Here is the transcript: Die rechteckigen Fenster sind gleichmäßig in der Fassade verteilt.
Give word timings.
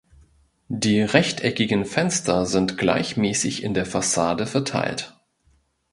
Die 0.73 0.99
rechteckigen 1.03 1.85
Fenster 1.85 2.47
sind 2.47 2.79
gleichmäßig 2.79 3.61
in 3.61 3.75
der 3.75 3.85
Fassade 3.85 4.47
verteilt. 4.47 5.15